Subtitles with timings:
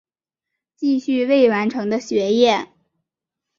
[0.75, 2.69] 继续未完成的学业